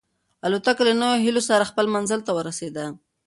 [0.45, 2.85] الوتکه له نویو هیلو سره خپل منزل ته ورسېده.